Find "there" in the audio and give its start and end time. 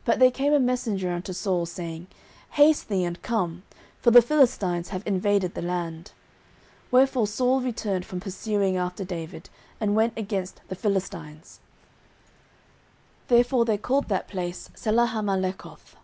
0.18-0.30